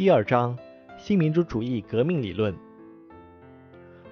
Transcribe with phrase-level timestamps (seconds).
[0.00, 0.56] 第二章：
[0.96, 2.56] 新民主主义革命理论。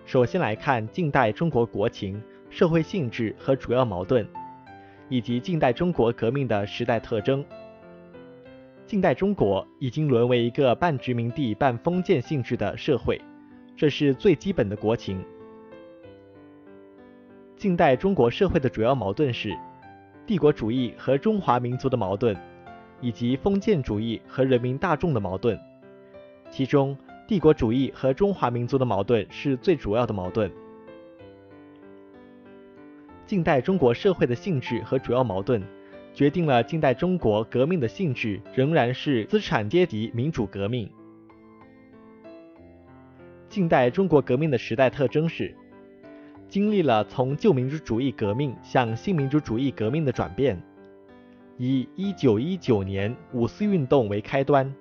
[0.05, 4.29] 首先来看近代中国国情、社会性质和主要矛盾，
[5.09, 7.43] 以及近代中国革命的时代特征。
[8.85, 13.19] 近代中国已经沦为一个半殖民地半封建性质的社会，
[13.75, 15.25] 这是最基本的国情。
[17.57, 19.57] 近代中国社会的主要矛盾是
[20.27, 22.37] 帝国主义和中华民族的矛盾，
[23.01, 25.59] 以及封建主义和人民大众的矛盾。
[26.51, 30.51] 其中，帝国主义和中华民族的矛盾是最主要的矛盾。
[33.27, 35.63] 近代中国社会的性质和主要矛盾，
[36.15, 40.91] 决定了近代中国革命的性质仍然是资产阶级民主革命。
[43.49, 45.55] 近代中国革命的时代特征是。
[46.49, 50.59] 经历了从旧民主主义革命向新民主主义革命的转变，
[51.59, 54.75] 以一九一九年五四运动为开端，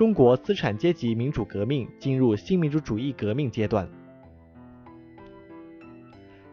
[0.00, 3.86] 中国资产阶级民主革命进入新民主主义革命阶段。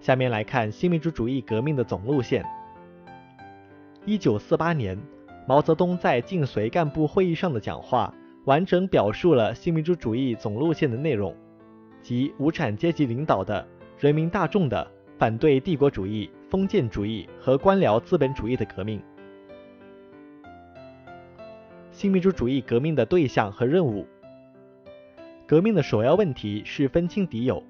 [0.02, 2.44] 下面来看新民主主义革命的总路线。
[4.03, 5.02] 一九四八年，
[5.47, 8.13] 毛泽东在晋绥干部会议上的讲话，
[8.44, 11.33] 完整表述了新民主主义总路线的内容，
[12.02, 13.66] 即无产阶级领导的。
[13.97, 14.86] 人民大众的
[15.17, 19.02] 反对帝国主义、封建主义和官僚资本主义的革命。
[21.97, 24.05] 新民主主义革命的对象和任务。
[25.47, 27.63] 革命的首要问题是分清敌友。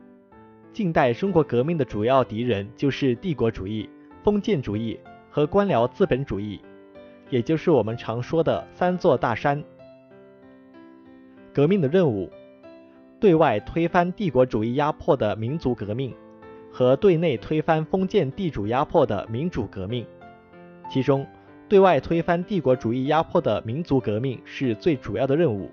[0.74, 3.90] 近代中国革命的主要敌人就是帝国主义、
[4.26, 6.60] 封建主义和官僚资本主义，
[7.30, 9.64] 也就是我们常说的三座大山。
[11.54, 12.30] 革命的任务。
[13.22, 16.14] 对外推翻帝国主义压迫的民族革命，
[16.70, 20.06] 和对内推翻封建地主压迫的民主革命。
[20.92, 21.26] 其中，
[21.70, 25.70] 对外推翻帝国主义压迫的民族革命是最主要的任务。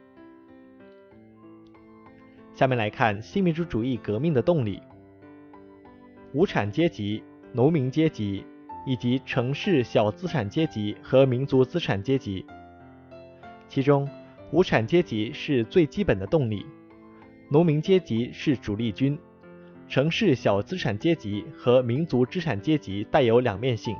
[2.52, 4.80] 下面来看新民主主义革命的动力：
[6.32, 7.22] 无产阶级、
[7.52, 8.44] 农民阶级
[8.84, 12.44] 以及城市小资产阶级和民族资产阶级。
[13.68, 14.08] 其中，
[14.50, 16.66] 无产阶级是最基本的动力。
[17.48, 19.16] 农民阶级是主力军，
[19.88, 23.96] 城市小资产阶级和民族资产阶级带有两面性。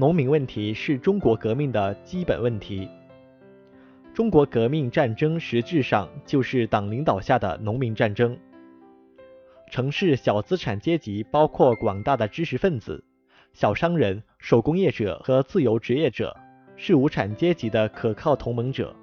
[0.00, 2.88] 农民问题是中国革命的基本问题。
[4.14, 8.34] 中国革命战争实质上就是党领导下的农民战争。
[9.70, 13.04] 城市小资产阶级包括广大的知识分子、
[13.52, 16.34] 小商人、手工业者和自由职业者，
[16.76, 18.96] 是无产阶级的可靠同盟者。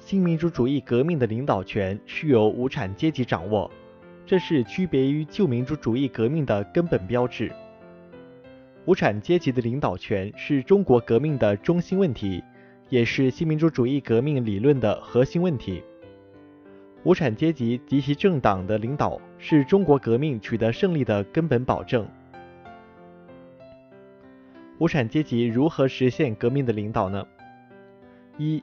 [0.00, 3.70] 新民主主义革命的领导权是由无产阶级掌握，
[4.26, 7.52] 这是区别于旧民主主义革命的根本标志。
[8.84, 12.42] 无产阶级的领导权是中国革命的中心问题，
[12.88, 15.82] 也是新民主主义革命理论的核心问题。
[17.04, 22.06] 无产阶级及其政党的领导是中国革命取得胜利的根本保证。
[24.78, 27.26] 无产阶级如何实现革命的领导呢？
[28.38, 28.62] 一。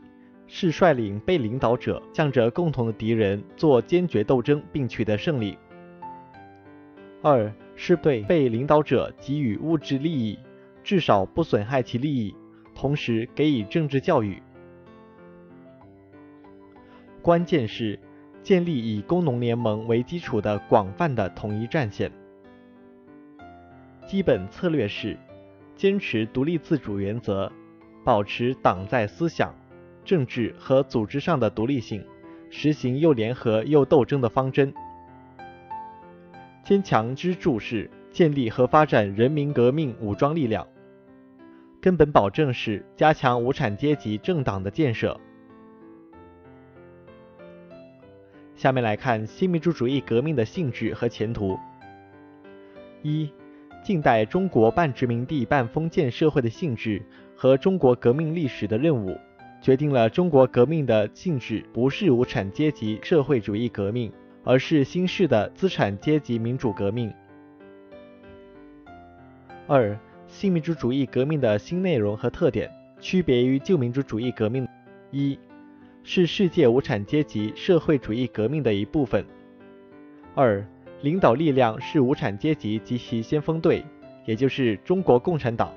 [0.52, 5.56] 是率领被领导者向着共同的敌人做坚决斗争并取得胜利。
[7.22, 10.38] 二是对被领导者给予物质利益，
[10.84, 12.36] 至少不损害其利益，
[12.76, 14.44] 同时给予政治教育。
[17.22, 17.98] 关键是
[18.44, 22.12] 建立以工农联盟为基础的广泛的统一战线。
[24.06, 25.18] 基本策略是
[25.74, 27.50] 坚持独立自主原则，
[28.04, 29.56] 保持党在思想。
[30.04, 32.04] 政治和组织上的独立性，
[32.50, 34.74] 实行又联合又斗争的方针。
[36.70, 40.68] 坚强支柱是建立和发展人民革命武装力量。
[41.82, 45.20] 根本保证是加强无产阶级政党的建设。
[48.54, 51.58] 下面来看新民主主义革命的性质和前途。
[53.02, 53.34] 一、
[53.84, 57.02] 近代中国半殖民地半封建社会的性质
[57.36, 59.18] 和中国革命历史的任务。
[59.60, 64.14] 决定了中国革命的性质不是无产阶级社会主义革命，
[64.44, 67.14] 而是新式的资产阶级民主革命。
[69.68, 69.98] 二、
[70.28, 74.68] 新民主主义革命的新内容和特点区别于旧民主主义革命：
[75.12, 75.38] 一、
[76.04, 79.24] 是世界无产阶级社会主义革命的一部分；
[80.34, 80.66] 二、
[81.02, 83.86] 领导力量是无产阶级及其先锋队，
[84.26, 85.72] 也就是中国共产党。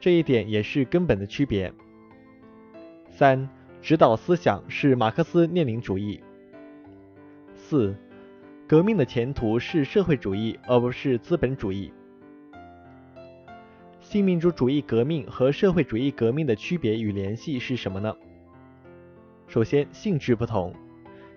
[0.00, 1.72] 这一点也是根本的区别。
[3.10, 3.48] 三、
[3.80, 6.20] 指导思想是马克思列宁主义。
[7.66, 7.96] 四、
[8.68, 11.90] 革命的前途是社会主义而不是资本主义。
[14.00, 18.14] 新民主主义革命和社会主义革命的区别与联系是什么呢？
[19.48, 20.74] 首先，性质不同。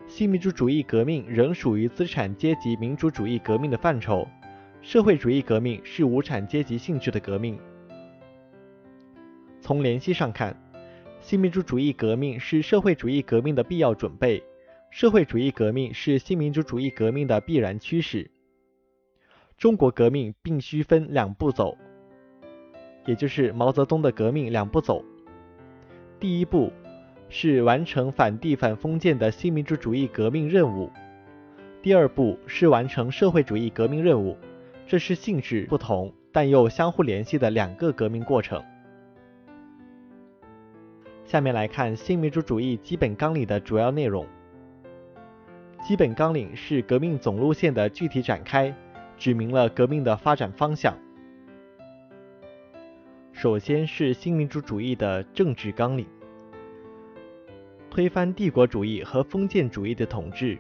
[0.06, 4.28] 新民主主义革命仍属于资产阶级民主主义革命的范畴，
[4.82, 7.58] 社会主义革命是无产阶级性质的革命。
[9.62, 10.54] 从联系上看，
[11.22, 14.44] 新民主主义革命是社会主义革命的必要准备，
[14.98, 18.32] 社会主义革命是新民主主义革命的必然趋势。
[19.56, 21.78] 中国革命必须分两步走，
[23.06, 25.06] 也就是毛泽东的革命两步走。
[26.20, 26.74] 第一步。
[27.30, 30.90] 是完成反帝反封建的新民主主义革命任务。
[31.84, 34.36] 第二步是完成社会主义革命任务，
[34.88, 38.64] 这是性质不同但又相互联系的两个革命过程。
[41.24, 44.26] 下面来看新民主主义基本纲领的主要内容。
[45.88, 48.76] 基本纲领是革命总路线的具体展开，
[49.18, 50.94] 指明了革命的发展方向。
[53.32, 56.06] 首先是新民主主义的政治纲领。
[57.90, 60.58] 推翻帝国主义和封建主义的统治，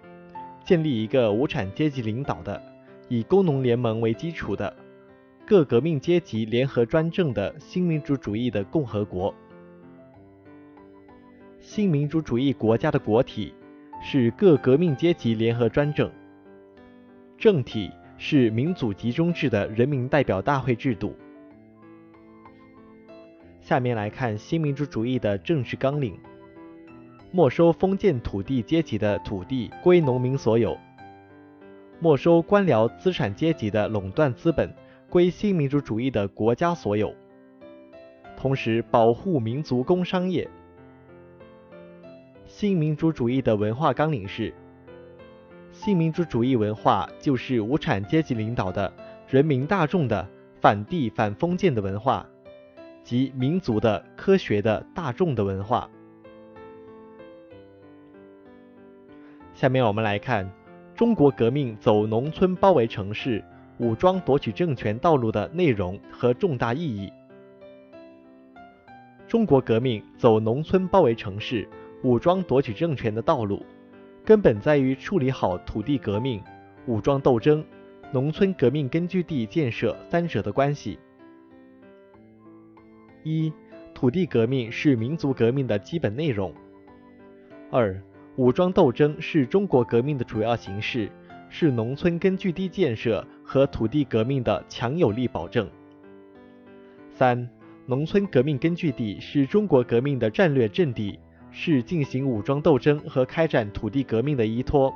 [0.63, 2.63] 建立一个无产阶级领导的、
[3.09, 4.73] 以工农联盟为基础的、
[5.45, 9.35] 各革命阶级联合专政的新民主主义的共和国。
[11.59, 13.53] 新民主主义国家的国体
[14.01, 16.09] 是各革命阶级联合专政，
[17.37, 21.15] 政体是民主集中制的人民代表大会制度。
[23.59, 26.17] 下面来看新民主主义的政治纲领。
[27.29, 30.77] 没收封建土地阶级的土地归农民所有，
[31.99, 34.73] 没收官僚资产阶级的垄断资本
[35.09, 37.13] 归新民主主义的国家所有，
[38.37, 40.49] 同时保护民族工商业。
[42.59, 44.51] 新民主主义的文化纲领是：
[45.71, 48.91] 新民主主义文化就是无产阶级领导的
[49.29, 50.27] 人民大众的
[50.59, 52.27] 反帝反封建的文化，
[53.03, 55.87] 及民族的科学的大众的文化。
[59.53, 60.51] 下面我们来看
[60.95, 63.43] 中国革命走农村包围城市、
[63.77, 67.13] 武装夺取政权道路的内容和重大意义。
[69.27, 71.69] 中国革命走农村包围城市、
[72.07, 73.65] 武装夺取政权的道路，
[74.23, 76.41] 根本在于处理好土地革命、
[76.85, 77.61] 武装斗争、
[78.13, 80.97] 农村革命根据地建设三者的关系。
[83.23, 83.51] 一、
[83.93, 86.53] 土地革命是民族革命的基本内容。
[87.69, 88.01] 二、
[88.37, 91.11] 武装斗争是中国革命的主要形式，
[91.49, 95.69] 是农村根据地建设和土地革命的强有力保证。
[97.09, 97.49] 三、
[97.85, 101.19] 农村革命根据地是中国革命的战略阵地，
[101.59, 104.93] 是进行武装斗争和开展土地革命的依托。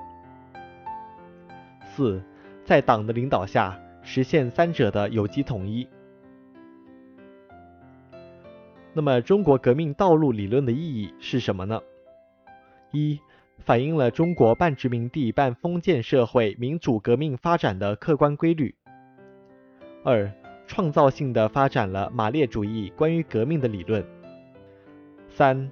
[1.84, 2.24] 四、
[2.64, 5.88] 在党的领导下实现三者的有机统一。
[8.94, 11.82] 那么，中国革命道路理论的意义是什么呢？
[12.92, 13.20] 一
[13.58, 18.76] 反映了中国半殖民地半封建社会民主革命发展的客观规律。
[20.04, 20.32] 二、
[20.68, 24.06] 创造性的发展了马列主义关于革命的理论。
[25.28, 25.72] 三、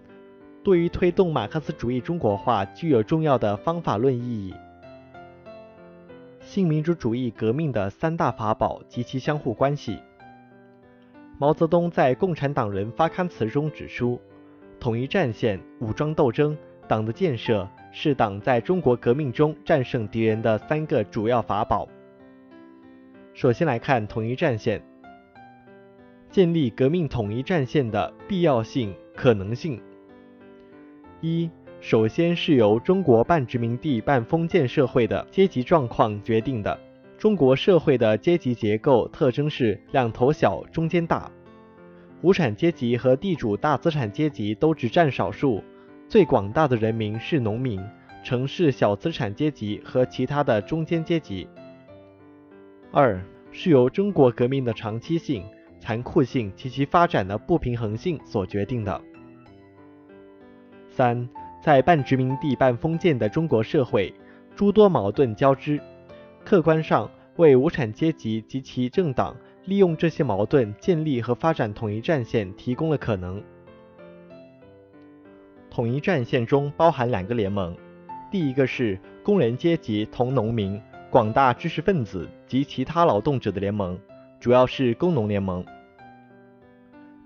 [0.63, 4.53] 对于推动马克思主义中国化具有重要的方法论意义。
[6.41, 10.00] 新民主主义革命的三大法宝及其相互关系。
[11.38, 14.19] 毛泽东在《共产党人发刊词》中指出，
[14.79, 16.57] 统一战线、武装斗争、
[16.88, 17.67] 党的建设。
[17.91, 21.88] 是党在中国革命中战胜敌人的三个主要法宝。
[23.34, 24.79] 首先来看统一战线，
[26.29, 29.81] 建立革命统一战线的必要性、可能性。
[31.21, 31.49] 一，
[31.81, 36.79] 首先是由中国半殖民地半封建社会的阶级状况决定的。
[37.17, 41.29] 中国社会的阶级结构特征是两头小，中间大，
[42.21, 45.61] 无产阶级和地主大资产阶级都只占少数。
[46.07, 47.79] 最广大的人民是农民、
[48.23, 51.47] 城市小资产阶级和其他的中间阶级。
[52.91, 53.21] 二
[53.51, 55.43] 是由中国革命的长期性、
[55.79, 59.01] 残酷性及其发展的不平衡性所决定的。
[61.00, 61.29] 三，
[61.62, 64.13] 在半殖民地半封建的中国社会，
[64.53, 65.79] 诸多矛盾交织，
[66.44, 73.41] 客观上为无产阶级及其政党利用这些矛盾建立和发展统一战线提供了可能。
[75.70, 77.74] 统一战线中包含两个联盟，
[78.29, 83.98] 第一个是工人阶级同农民、广大知识分子及其他劳动者的联盟，
[84.38, 85.63] 主要是工农联盟；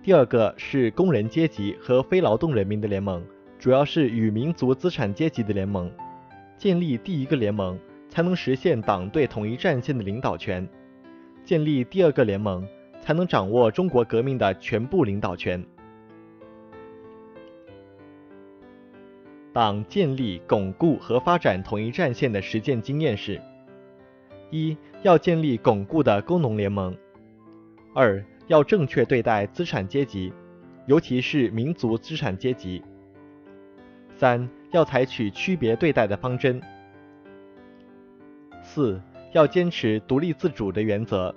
[0.04, 3.26] 第二个是工人阶级和非劳动人民的联盟，
[3.64, 5.90] 主要是与民族资产阶级的联盟。
[6.58, 7.80] 建立第一个联盟，
[8.10, 10.68] 才能实现党对统一战线的领导权；
[11.46, 12.68] 建立第二个联盟，
[13.00, 15.64] 才能掌握中国革命的全部领导权。
[19.54, 23.42] 党建立、巩固和发展统一战线的实践经验是：
[24.52, 26.94] 一、要建立巩固的工农联盟；
[27.96, 30.34] 二、要正确对待资产阶级，
[30.86, 32.82] 尤其是民族资产阶级；
[34.18, 36.60] 三、要采取区别对待的方针；
[38.62, 39.02] 四、
[39.34, 41.34] 要坚持独立自主的原则。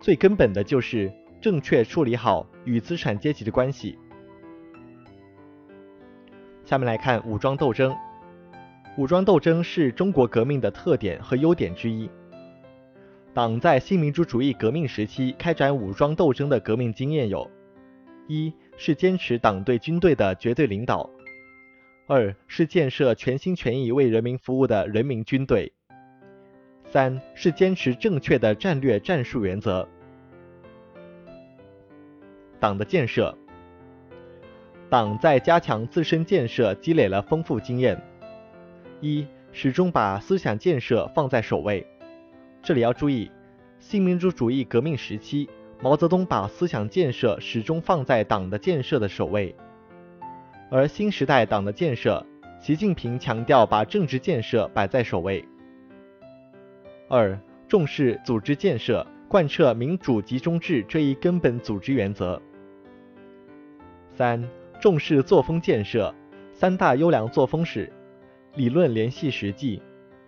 [0.00, 3.98] 最根本的就是正确处理好与资产阶级的关系。
[6.64, 7.94] 下面来看武装斗争。
[8.96, 12.10] 武装斗争是中国革命的特点和优点之一。
[13.32, 17.48] 党在新民主主义革命时期开展武装斗争的革命经验有：
[18.26, 21.06] 一是坚持党对军队的绝对领导；
[22.06, 25.70] 二是建设全心全意为人民服务的人民军队；
[26.86, 29.86] 三是坚持正确的战略战术原则。
[32.58, 33.36] 党的建设。
[34.88, 38.00] 党在加强自身建设积累了丰富经验。
[39.02, 41.86] 一，始终把思想建设放在首位。
[42.62, 43.30] 这里要注意，
[43.78, 45.50] 新民主主义革命时期，
[45.82, 49.54] 毛泽东把思想建设始终放在党的建设的首位；
[50.70, 52.24] 而新时代党的建设，
[52.60, 55.44] 习近平强调把政治建设摆在首位。
[57.08, 62.40] 二，重视组织建设，贯彻民主集中制这一根本组织原则。
[64.08, 64.48] 三。
[64.80, 66.14] 重视作风建设，
[66.54, 67.92] 三大优良作风是：
[68.54, 69.82] 理论联系实际，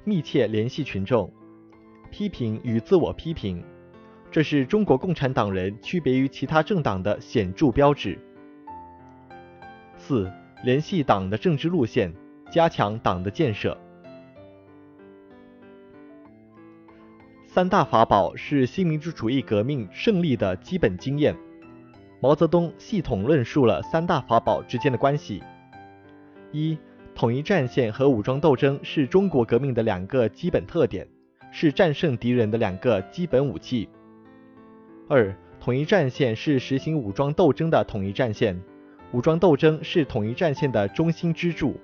[0.04, 1.32] 密切联系群众，
[2.10, 3.64] 批评与自我批评。
[4.32, 8.18] 这是中国共产党人区别于其他政党的显著标志。
[9.94, 10.32] 四、
[10.64, 12.10] 联系党的政治路线，
[12.50, 13.76] 加强党的建设。
[17.46, 21.36] 三大法宝是新民主主义革命胜利的基本经验。
[22.18, 25.42] 毛泽东系统论述了三大法宝之间的关系：
[26.52, 26.78] 一、
[27.14, 31.06] 统一战线和武装斗争是中国革命的两个基本特点，
[31.50, 33.86] 是战胜敌人的两个基本武器；
[35.14, 38.58] 二、统一战线是实行武装斗争的统一战线，
[39.12, 41.78] 武装斗争是统一战线的中心支柱，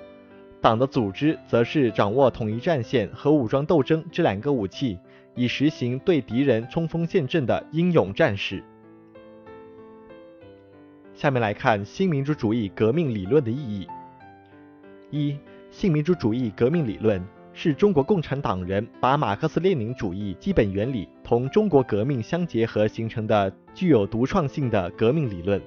[0.62, 4.98] 党的组织则是掌握统一战线和武装斗争这两个武器，
[5.34, 8.64] 以实行对敌人冲锋陷阵的英勇战士。
[11.12, 13.86] 下面来看新民主主义革命理论的意义。
[15.10, 15.36] 一、
[15.70, 17.22] 新民主主义革命理论
[17.60, 25.60] 是中国共产党人把马克思列宁主义基本原理同中国革命相结合形成的具有独创性的革命理论。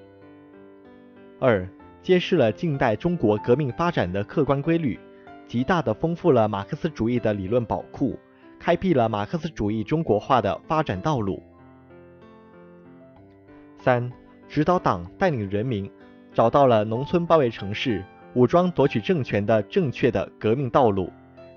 [1.37, 1.67] 二、
[2.01, 4.97] 揭示了近代中国革命发展的客观规律，
[5.45, 8.17] 极大的丰富了马克思主义的理论宝库，
[8.57, 11.43] 开辟了马克思主义中国化的发展道路。
[13.79, 14.09] 三。
[14.47, 15.91] 指导党带领人民
[16.33, 18.01] 找到了农村包围城市、
[18.33, 21.09] 武装夺取政权的正确的革命道路，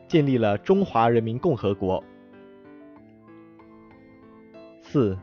[0.06, 2.02] 建立了中华人民共和国。
[4.82, 5.18] 四，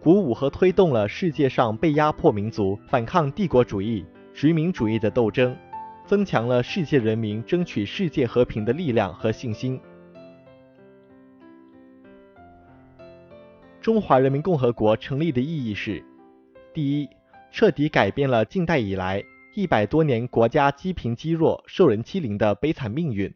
[0.00, 5.56] 鼓舞和推动了世界上被压迫民族反抗帝国主义、殖民主义的斗争，
[6.06, 9.80] 增强了世界人民争取世界和平的力量和信心。
[13.80, 16.04] 中华人民共和国成立的意义是。
[16.74, 17.08] 第一，
[17.50, 23.34] 彻底改变了近代以来一百多年国家积贫积弱、受人欺凌的悲惨命运。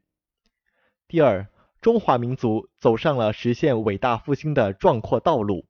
[1.12, 1.46] 第二，
[1.82, 5.66] 中华民族走上了实现伟大复兴的壮阔道路。